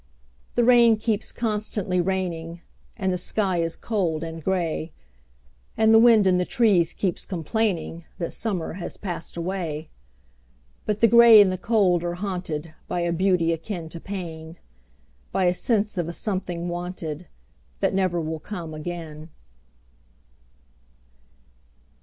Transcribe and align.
The 0.55 0.63
rain 0.63 0.97
keeps 0.97 1.31
constantly 1.31 2.01
raining, 2.01 2.63
And 2.97 3.13
the 3.13 3.19
sky 3.19 3.57
is 3.59 3.75
cold 3.75 4.23
and 4.23 4.43
gray, 4.43 4.93
And 5.77 5.93
the 5.93 5.99
wind 5.99 6.25
in 6.25 6.39
the 6.39 6.43
trees 6.43 6.95
keeps 6.95 7.23
complainingThat 7.23 8.31
summer 8.31 8.73
has 8.73 8.97
passed 8.97 9.37
away;—But 9.37 11.01
the 11.01 11.07
gray 11.07 11.39
and 11.39 11.51
the 11.51 11.57
cold 11.59 12.03
are 12.03 12.15
hauntedBy 12.15 13.07
a 13.07 13.11
beauty 13.11 13.53
akin 13.53 13.89
to 13.89 13.99
pain,—By 13.99 15.43
a 15.45 15.53
sense 15.53 15.99
of 15.99 16.07
a 16.07 16.13
something 16.13 16.67
wanted, 16.67 17.27
That 17.79 17.93
never 17.93 18.19
will 18.19 18.39
come 18.39 18.73
again. 18.73 19.29